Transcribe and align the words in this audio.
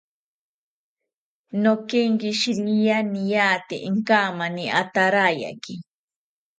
Nokenkishiria 1.61 2.97
niataki 3.13 3.77
inkamani 3.89 4.63
atarayaki 4.81 5.75